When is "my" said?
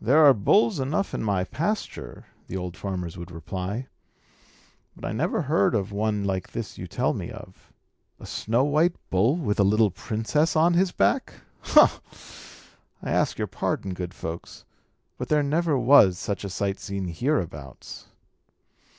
1.22-1.44